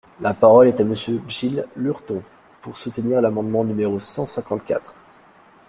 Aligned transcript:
La 0.19 0.33
parole 0.33 0.69
est 0.69 0.79
à 0.79 0.83
Monsieur 0.83 1.21
Gilles 1.27 1.67
Lurton, 1.75 2.23
pour 2.63 2.75
soutenir 2.75 3.21
l’amendement 3.21 3.63
numéro 3.63 3.99
cent 3.99 4.25
cinquante-quatre. 4.25 4.95